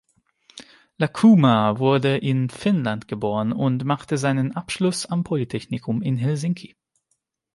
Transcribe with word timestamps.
Lakomaa 0.97 1.77
wurde 1.77 2.17
in 2.17 2.49
Finnland 2.49 3.07
geboren 3.07 3.51
und 3.53 3.85
machte 3.85 4.17
seinen 4.17 4.55
Abschluss 4.55 5.05
am 5.05 5.23
Polytechnikum 5.23 6.01
in 6.01 6.17
Helsinki. 6.17 6.75